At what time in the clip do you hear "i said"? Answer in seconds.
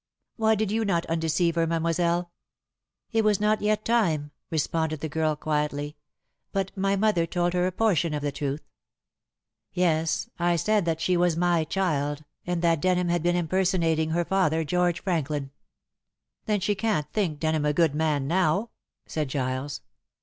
10.39-10.85